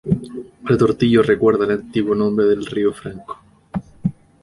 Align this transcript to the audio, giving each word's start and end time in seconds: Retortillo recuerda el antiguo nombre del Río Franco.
Retortillo 0.63 1.21
recuerda 1.21 1.65
el 1.65 1.71
antiguo 1.73 2.15
nombre 2.15 2.47
del 2.47 2.65
Río 2.65 2.91
Franco. 2.91 3.37